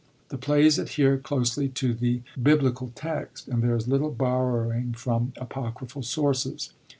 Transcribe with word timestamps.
The 0.29 0.37
plays 0.39 0.79
adhere 0.79 1.19
closely 1.19 1.69
to 1.69 1.93
the 1.93 2.23
Biblical 2.41 2.91
text, 2.95 3.47
and 3.47 3.61
there 3.61 3.75
is 3.75 3.87
little. 3.87 4.09
borrowing 4.09 4.93
from 4.93 5.31
apocryphal 5.37 6.01
sources. 6.01 6.71